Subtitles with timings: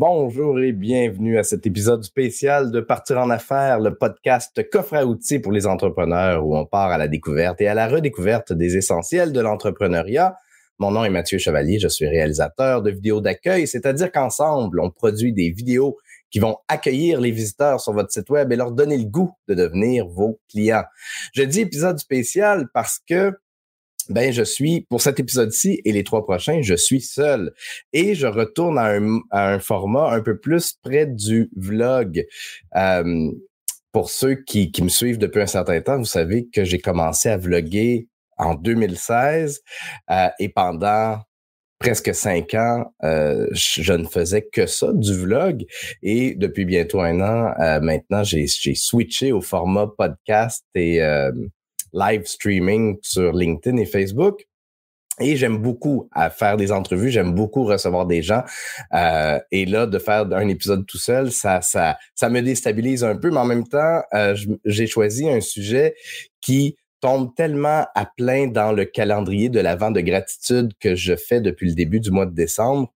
[0.00, 5.04] bonjour et bienvenue à cet épisode spécial de Partir en affaires, le podcast coffre à
[5.04, 8.78] outils pour les entrepreneurs où on part à la découverte et à la redécouverte des
[8.78, 10.36] essentiels de l'entrepreneuriat.
[10.78, 15.34] Mon nom est Mathieu Chevalier, je suis réalisateur de vidéos d'accueil, c'est-à-dire qu'ensemble, on produit
[15.34, 15.98] des vidéos
[16.30, 19.54] qui vont accueillir les visiteurs sur votre site web et leur donner le goût de
[19.54, 20.84] devenir vos clients.
[21.34, 23.34] Je dis épisode spécial parce que
[24.10, 27.52] ben je suis pour cet épisode-ci et les trois prochains, je suis seul
[27.92, 28.98] et je retourne à
[29.30, 32.26] un, format un peu plus près du vlog.
[32.76, 33.30] Euh,
[33.92, 37.28] pour ceux qui, qui me suivent depuis un certain temps, vous savez que j'ai commencé
[37.28, 39.60] à vlogger en 2016
[40.10, 41.20] euh, et pendant
[41.80, 45.64] presque cinq ans, euh, je ne faisais que ça, du vlog.
[46.02, 51.32] Et depuis bientôt un an, euh, maintenant, j'ai switché au format podcast et euh,
[51.92, 54.46] live streaming sur LinkedIn et Facebook.
[55.20, 58.42] Et j'aime beaucoup à faire des entrevues, j'aime beaucoup recevoir des gens.
[59.50, 63.30] et là, de faire un épisode tout seul, ça, ça, ça me déstabilise un peu,
[63.30, 64.00] mais en même temps,
[64.64, 65.94] j'ai choisi un sujet
[66.40, 71.40] qui tombe tellement à plein dans le calendrier de l'avant de gratitude que je fais
[71.40, 72.92] depuis le début du mois de décembre.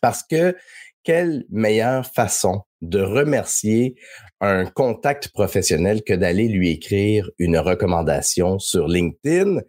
[0.00, 0.56] Parce que
[1.04, 3.96] quelle meilleure façon de remercier
[4.40, 9.60] un contact professionnel que d'aller lui écrire une recommandation sur LinkedIn.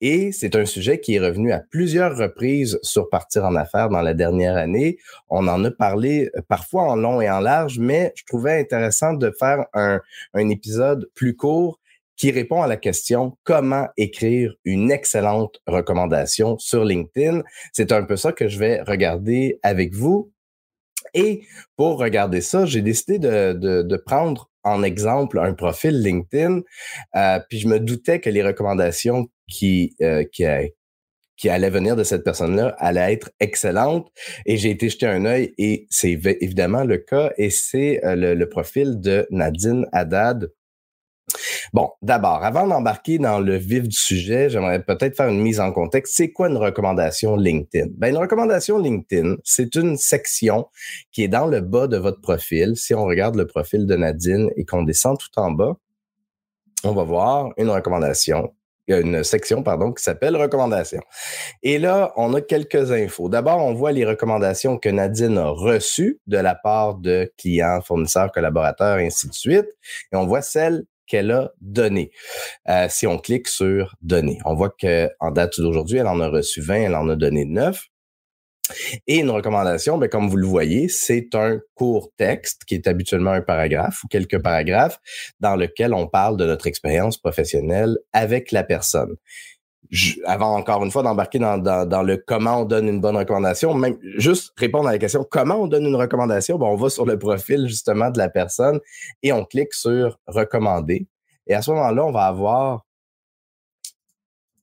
[0.00, 4.00] Et c'est un sujet qui est revenu à plusieurs reprises sur Partir en affaires dans
[4.00, 4.98] la dernière année.
[5.28, 9.12] On en a parlé euh, parfois en long et en large, mais je trouvais intéressant
[9.12, 10.00] de faire un,
[10.32, 11.78] un épisode plus court
[12.16, 17.42] qui répond à la question comment écrire une excellente recommandation sur LinkedIn.
[17.72, 20.30] C'est un peu ça que je vais regarder avec vous.
[21.14, 26.60] Et pour regarder ça, j'ai décidé de, prendre en exemple un profil LinkedIn.
[27.16, 30.44] Euh, puis je me doutais que les recommandations qui, euh, qui,
[31.48, 34.10] venir de cette personne-là allaient être excellentes.
[34.46, 37.32] Et j'ai été jeter un œil et c'est évidemment le cas.
[37.38, 40.50] Et c'est euh, le, le, profil de Nadine Haddad
[41.72, 45.72] Bon, d'abord, avant d'embarquer dans le vif du sujet, j'aimerais peut-être faire une mise en
[45.72, 46.14] contexte.
[46.16, 47.88] C'est quoi une recommandation LinkedIn?
[47.96, 50.66] Ben, une recommandation LinkedIn, c'est une section
[51.12, 52.76] qui est dans le bas de votre profil.
[52.76, 55.76] Si on regarde le profil de Nadine et qu'on descend tout en bas,
[56.84, 58.52] on va voir une recommandation
[58.88, 61.02] une section pardon qui s'appelle recommandations.
[61.62, 63.28] Et là, on a quelques infos.
[63.28, 68.30] D'abord, on voit les recommandations que Nadine a reçues de la part de clients, fournisseurs,
[68.32, 69.68] collaborateurs, ainsi de suite.
[70.12, 72.10] Et on voit celles qu'elle a donné.
[72.68, 76.60] Euh, si on clique sur donner, on voit qu'en date d'aujourd'hui, elle en a reçu
[76.60, 77.80] 20, elle en a donné 9.
[79.06, 83.32] Et une recommandation, ben, comme vous le voyez, c'est un court texte qui est habituellement
[83.32, 84.98] un paragraphe ou quelques paragraphes
[85.38, 89.16] dans lequel on parle de notre expérience professionnelle avec la personne
[90.24, 93.96] avant encore une fois d'embarquer dans, dans, le comment on donne une bonne recommandation, même
[94.16, 97.18] juste répondre à la question comment on donne une recommandation, bon, on va sur le
[97.18, 98.80] profil justement de la personne
[99.22, 101.06] et on clique sur recommander.
[101.46, 102.83] Et à ce moment-là, on va avoir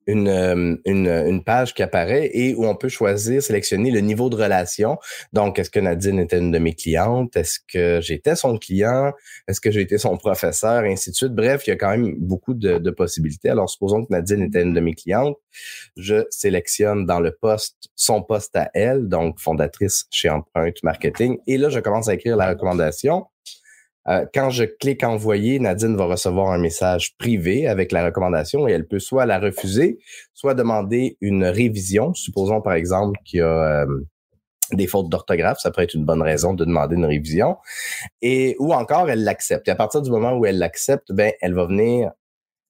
[0.07, 4.29] une, euh, une, une, page qui apparaît et où on peut choisir, sélectionner le niveau
[4.29, 4.97] de relation.
[5.33, 7.35] Donc, est-ce que Nadine était une de mes clientes?
[7.35, 9.13] Est-ce que j'étais son client?
[9.47, 10.85] Est-ce que j'ai été son professeur?
[10.85, 11.33] Et ainsi de suite.
[11.33, 13.49] Bref, il y a quand même beaucoup de, possibilités.
[13.49, 15.37] Alors, supposons que Nadine était une de mes clientes.
[15.95, 21.37] Je sélectionne dans le poste son poste à elle, donc fondatrice chez Empreinte Marketing.
[21.47, 23.27] Et là, je commence à écrire la recommandation.
[24.07, 28.71] Euh, quand je clique envoyer, Nadine va recevoir un message privé avec la recommandation et
[28.71, 29.99] elle peut soit la refuser,
[30.33, 32.13] soit demander une révision.
[32.13, 33.85] Supposons par exemple qu'il y a euh,
[34.73, 37.57] des fautes d'orthographe, ça peut être une bonne raison de demander une révision.
[38.21, 39.67] Et ou encore elle l'accepte.
[39.67, 42.11] Et à partir du moment où elle l'accepte, ben elle va venir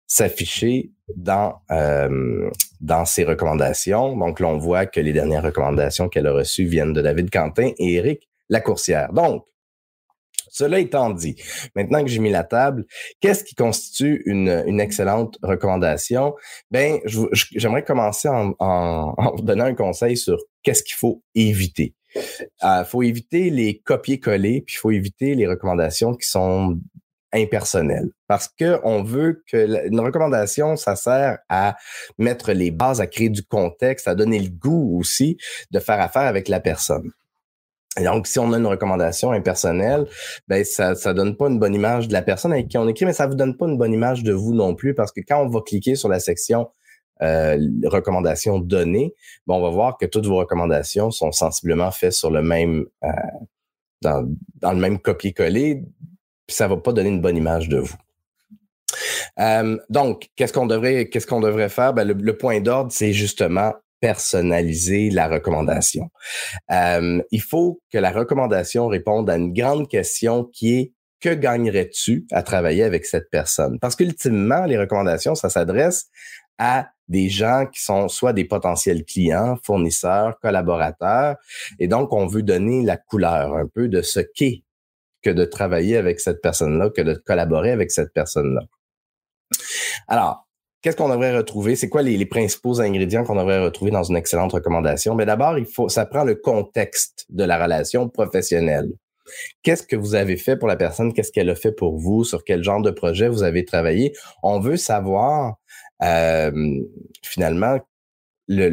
[0.07, 2.49] s'afficher dans euh,
[2.81, 4.17] dans ses recommandations.
[4.17, 7.71] Donc là, on voit que les dernières recommandations qu'elle a reçues viennent de David Quentin
[7.77, 9.13] et Eric Lacourcière.
[9.13, 9.45] Donc,
[10.51, 11.35] cela étant dit,
[11.75, 12.85] maintenant que j'ai mis la table,
[13.22, 16.35] qu'est-ce qui constitue une, excellente recommandation?
[16.69, 17.00] Ben,
[17.53, 21.95] j'aimerais commencer en, en, donnant un conseil sur qu'est-ce qu'il faut éviter.
[22.16, 22.22] Il
[22.63, 26.78] euh, faut éviter les copier-coller, puis il faut éviter les recommandations qui sont
[27.34, 28.09] impersonnelles.
[28.28, 31.78] Parce que on veut que une recommandation, ça sert à
[32.17, 35.37] mettre les bases, à créer du contexte, à donner le goût aussi
[35.72, 37.11] de faire affaire avec la personne.
[37.99, 40.08] Donc, si on a une recommandation impersonnelle,
[40.47, 43.05] ben ça ça donne pas une bonne image de la personne avec qui on écrit,
[43.05, 45.43] mais ça vous donne pas une bonne image de vous non plus, parce que quand
[45.43, 46.70] on va cliquer sur la section
[47.22, 49.14] euh, recommandations données,
[49.46, 53.09] ben on va voir que toutes vos recommandations sont sensiblement faites sur le même euh,
[54.02, 54.26] dans,
[54.64, 55.84] le même copier-coller,
[56.47, 57.96] ça va pas donner une bonne image de vous.
[59.40, 61.94] Euh, donc, qu'est-ce qu'on devrait, qu'est-ce qu'on devrait faire?
[61.94, 66.09] Ben, le point d'ordre, c'est justement personnaliser la recommandation.
[66.71, 72.25] Euh, il faut que la recommandation réponde à une grande question qui est que gagnerais-tu
[72.31, 73.79] à travailler avec cette personne?
[73.79, 76.07] Parce qu'ultimement, les recommandations, ça s'adresse
[76.57, 81.35] à des gens qui sont soit des potentiels clients, fournisseurs, collaborateurs.
[81.79, 84.63] Et donc, on veut donner la couleur un peu de ce qu'est
[85.21, 88.61] que de travailler avec cette personne-là, que de collaborer avec cette personne-là.
[90.07, 90.47] Alors,
[90.81, 91.75] qu'est-ce qu'on devrait retrouver?
[91.75, 95.16] C'est quoi les, principaux ingrédients qu'on devrait retrouver dans une excellente recommandation?
[95.16, 98.91] Mais d'abord, il faut, ça prend le contexte de la relation professionnelle.
[99.63, 101.13] Qu'est-ce que vous avez fait pour la personne?
[101.13, 102.23] Qu'est-ce qu'elle a fait pour vous?
[102.23, 104.13] Sur quel genre de projet vous avez travaillé?
[104.43, 105.55] On veut savoir
[106.03, 106.51] euh,
[107.23, 107.79] finalement
[108.47, 108.69] le,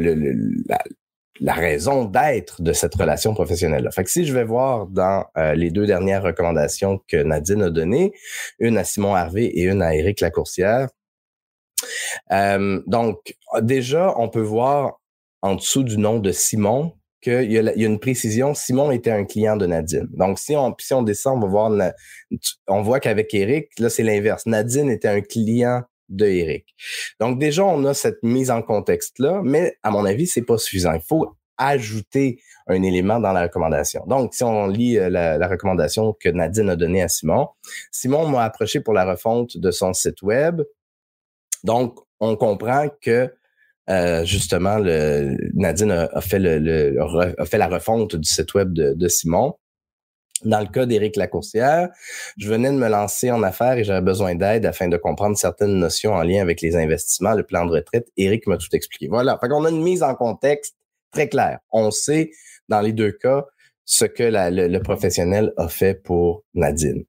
[1.39, 3.91] la, raison d'être de cette relation professionnelle-là.
[3.91, 7.69] Fait que si je vais voir dans euh, les deux dernières recommandations que Nadine a
[7.69, 8.11] données,
[8.57, 10.89] une à Simon Harvey et une à Éric Lacourcière,
[12.31, 14.99] euh, donc déjà, on peut voir
[15.41, 18.53] en dessous du nom de Simon qu'il y, a, une précision.
[18.53, 20.07] Simon était un client de Nadine.
[20.11, 24.45] Donc, si on, si descend, on va voir, voit qu'avec Eric, là, c'est l'inverse.
[24.45, 26.65] Nadine était un client de Eric.
[27.19, 30.93] Donc, déjà, on a cette mise en contexte-là, mais à mon avis, c'est pas suffisant.
[30.93, 34.05] Il faut ajouter un élément dans la recommandation.
[34.07, 37.49] Donc, si on lit euh, la recommandation que Nadine a donnée à Simon,
[37.91, 40.61] Simon m'a approché pour la refonte de son site web.
[41.63, 43.33] Donc, on comprend que
[43.89, 44.77] euh, justement,
[45.53, 46.95] Nadine a, fait le,
[47.45, 49.55] fait la refonte du site web de, Simon.
[50.45, 51.89] Dans le cas d'Éric Lacourcière,
[52.37, 55.77] je venais de me lancer en affaires et j'avais besoin d'aide afin de comprendre certaines
[55.77, 58.07] notions en lien avec les investissements, le plan de retraite.
[58.15, 59.09] Éric m'a tout expliqué.
[59.09, 59.37] Voilà.
[59.41, 60.75] Fait qu'on a une mise en contexte
[61.11, 61.59] très claire.
[61.71, 62.31] On sait,
[62.69, 63.47] dans les deux cas,
[63.83, 67.03] ce que le, professionnel a fait pour Nadine.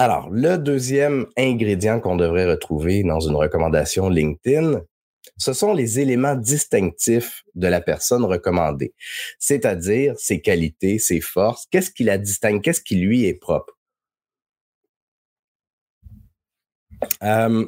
[0.00, 4.80] Alors, le deuxième ingrédient qu'on devrait retrouver dans une recommandation LinkedIn,
[5.36, 8.94] ce sont les éléments distinctifs de la personne recommandée,
[9.40, 13.76] c'est-à-dire ses qualités, ses forces, qu'est-ce qui la distingue, qu'est-ce qui lui est propre?
[17.24, 17.66] Euh,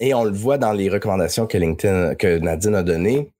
[0.00, 3.32] et on le voit dans les recommandations que LinkedIn, que Nadine a données.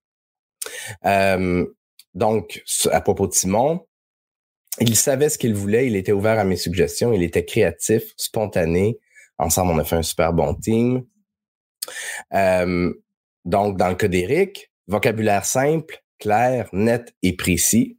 [1.06, 1.66] Euh,
[2.14, 2.62] donc,
[2.92, 3.86] à propos de Simon,
[4.80, 8.98] il savait ce qu'il voulait, il était ouvert à mes suggestions, il était créatif, spontané.
[9.38, 11.04] Ensemble, on a fait un super bon team.
[12.32, 12.92] Euh,
[13.44, 17.98] donc, dans le cas d'Éric, vocabulaire simple, clair, net et précis.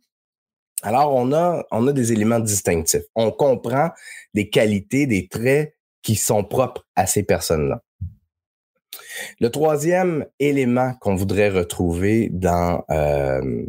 [0.82, 3.04] Alors, on a, on a des éléments distinctifs.
[3.16, 3.90] On comprend
[4.34, 7.82] des qualités, des traits qui sont propres à ces personnes-là.
[9.40, 13.66] Le troisième élément qu'on voudrait retrouver dans, euh,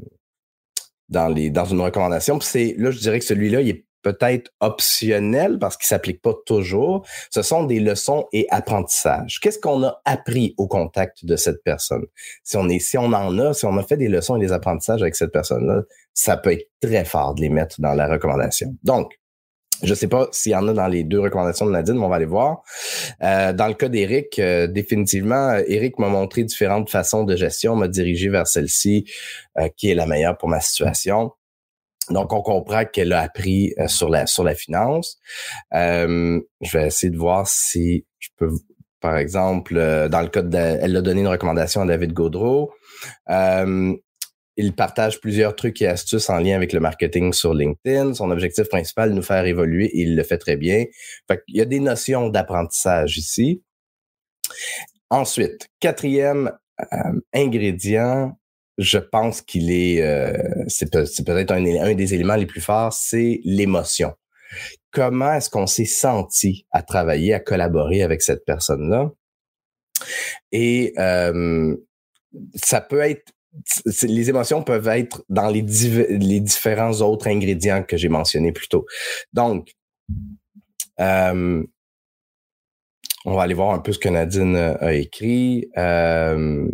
[1.08, 5.58] dans, les, dans une recommandation, c'est là, je dirais que celui-là, il est peut-être optionnel
[5.58, 7.04] parce qu'il s'applique pas toujours.
[7.30, 9.40] Ce sont des leçons et apprentissages.
[9.40, 12.04] Qu'est-ce qu'on a appris au contact de cette personne?
[12.44, 14.52] Si on est, si on en a, si on a fait des leçons et des
[14.52, 15.82] apprentissages avec cette personne-là,
[16.14, 18.76] ça peut être très fort de les mettre dans la recommandation.
[18.84, 19.18] Donc,
[19.82, 22.08] je sais pas s'il y en a dans les deux recommandations de Nadine, mais on
[22.08, 22.62] va aller voir.
[23.22, 27.88] Euh, dans le cas d'Éric, euh, définitivement, Eric m'a montré différentes façons de gestion, m'a
[27.88, 29.04] dirigé vers celle-ci
[29.58, 31.32] euh, qui est la meilleure pour ma situation.
[32.10, 35.18] Donc, on comprend qu'elle a appris euh, sur la sur la finance.
[35.74, 38.50] Euh, je vais essayer de voir si je peux,
[39.00, 42.72] par exemple, euh, dans le cas de, elle a donné une recommandation à David Gaudreau.
[44.56, 48.14] Il partage plusieurs trucs et astuces en lien avec le marketing sur LinkedIn.
[48.14, 50.84] Son objectif principal, nous faire évoluer, il le fait très bien.
[51.48, 53.62] Il y a des notions d'apprentissage ici.
[55.10, 56.52] Ensuite, quatrième
[57.32, 58.38] ingrédient,
[58.78, 60.36] je pense qu'il est, euh,
[60.68, 64.14] c'est peut-être un, un, des éléments les plus forts, c'est l'émotion.
[64.90, 69.10] Comment est-ce qu'on s'est senti à travailler, à collaborer avec cette personne-là?
[70.52, 71.76] Et euh,
[72.54, 73.32] ça peut être,
[74.02, 78.86] les émotions peuvent être dans les, différents autres ingrédients que j'ai mentionnés plus tôt.
[79.32, 79.72] Donc,
[81.00, 81.64] euh,
[83.24, 85.68] on va aller voir un peu ce que Nadine a écrit.
[85.76, 86.68] Euh,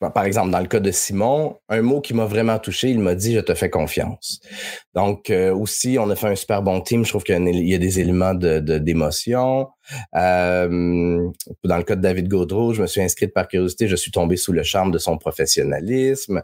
[0.00, 3.16] par exemple, dans le cas de Simon, un mot qui m'a vraiment touché, il m'a
[3.16, 4.40] dit je te fais confiance.
[4.94, 7.04] Donc euh, aussi, on a fait un super bon team.
[7.04, 9.68] Je trouve qu'il y a des éléments de d'émotion.
[10.14, 11.28] Euh,
[11.64, 13.88] dans le cas de David Gaudreau, je me suis inscrite par curiosité.
[13.88, 16.42] Je suis tombé sous le charme de son professionnalisme.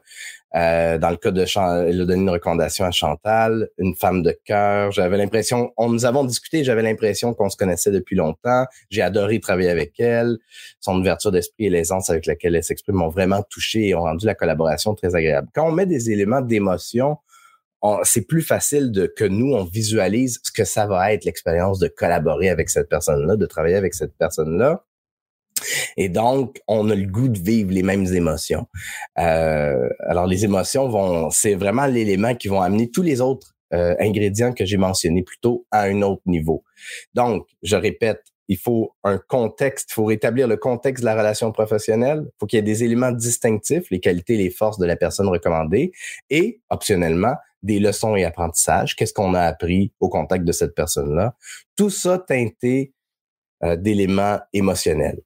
[0.56, 4.22] Euh, dans le cas de Chantal, elle a donné une recommandation à Chantal, une femme
[4.22, 4.92] de cœur.
[4.92, 8.66] J'avais l'impression, on nous avons discuté, j'avais l'impression qu'on se connaissait depuis longtemps.
[8.88, 10.38] J'ai adoré travailler avec elle.
[10.80, 14.26] Son ouverture d'esprit et l'aisance avec laquelle elle s'exprime m'ont vraiment touché et ont rendu
[14.26, 15.48] la collaboration très agréable.
[15.54, 17.18] Quand on met des éléments d'émotion,
[18.04, 21.88] c'est plus facile de que nous on visualise ce que ça va être l'expérience de
[21.88, 24.84] collaborer avec cette personne-là, de travailler avec cette personne-là.
[25.96, 28.66] Et donc, on a le goût de vivre les mêmes émotions.
[29.18, 33.94] Euh, alors, les émotions vont, c'est vraiment l'élément qui vont amener tous les autres euh,
[33.98, 36.64] ingrédients que j'ai mentionnés plus tôt à un autre niveau.
[37.14, 41.50] Donc, je répète, il faut un contexte, il faut rétablir le contexte de la relation
[41.50, 44.96] professionnelle, il faut qu'il y ait des éléments distinctifs, les qualités, les forces de la
[44.96, 45.92] personne recommandée,
[46.30, 51.34] et optionnellement, des leçons et apprentissages, qu'est-ce qu'on a appris au contact de cette personne-là?
[51.76, 52.92] Tout ça teinté
[53.62, 55.20] euh, d'éléments émotionnels.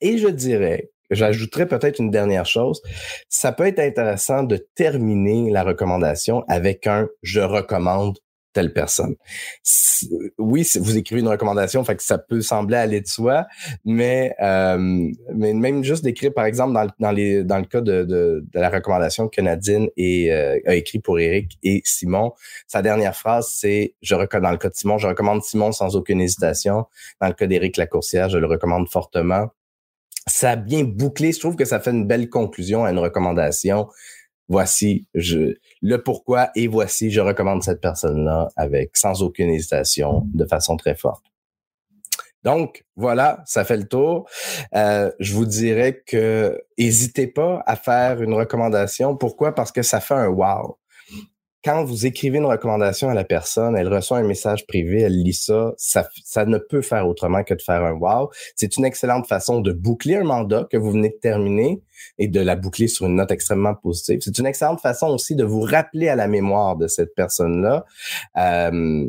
[0.00, 2.80] Et je dirais, j'ajouterais peut-être une dernière chose,
[3.28, 8.18] ça peut être intéressant de terminer la recommandation avec un je recommande
[8.52, 9.14] telle personne.
[10.38, 13.46] Oui, vous écrivez une recommandation, fait que ça peut sembler aller de soi,
[13.84, 18.04] mais euh, mais même juste d'écrire, par exemple, dans, dans, les, dans le cas de,
[18.04, 22.32] de, la recommandation que Nadine euh, a écrit pour Eric et Simon,
[22.66, 25.94] sa dernière phrase, c'est je recommande dans le cas de Simon, je recommande Simon sans
[25.96, 26.86] aucune hésitation.
[27.20, 29.50] Dans le cas d'Éric Lacourcière, je le recommande fortement
[30.26, 31.32] ça a bien bouclé.
[31.32, 33.88] Je trouve que ça fait une belle conclusion à une recommandation.
[34.48, 40.76] Voici le pourquoi et voici, je recommande cette personne-là avec sans aucune hésitation, de façon
[40.76, 41.24] très forte.
[42.42, 44.28] Donc voilà, ça fait le tour.
[44.74, 49.16] Euh, je vous dirais que n'hésitez pas à faire une recommandation.
[49.16, 49.54] Pourquoi?
[49.54, 50.79] Parce que ça fait un wow
[51.62, 55.34] quand vous écrivez une recommandation à la personne, elle reçoit un message privé, elle lit
[55.34, 58.30] ça, ça, ça ne peut faire autrement que de faire un wow.
[58.56, 61.82] C'est une excellente façon de boucler un mandat que vous venez de terminer
[62.18, 64.20] et de la boucler sur une note extrêmement positive.
[64.22, 67.84] C'est une excellente façon aussi de vous rappeler à la mémoire de cette personne-là.
[68.38, 69.06] Euh,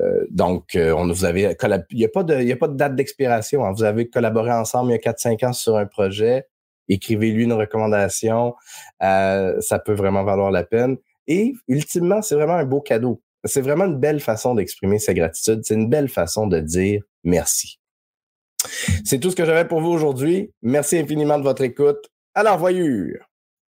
[0.00, 2.76] euh, donc, euh, on vous avez il n'y a pas de il a pas de
[2.76, 3.64] date d'expiration.
[3.64, 3.72] Hein.
[3.72, 6.44] Vous avez collaboré ensemble il y a 4-5 ans sur un projet.
[6.88, 8.54] Écrivez-lui une recommandation.
[9.00, 10.96] ça peut vraiment valoir la peine.
[11.28, 13.22] Et ultimement, c'est vraiment un beau cadeau.
[13.44, 15.60] C'est vraiment une belle façon d'exprimer sa gratitude.
[15.62, 17.78] C'est une belle façon de dire merci.
[19.04, 20.50] C'est tout ce que j'avais pour vous aujourd'hui.
[20.62, 22.10] Merci infiniment de votre écoute.
[22.34, 23.27] À la revoyure!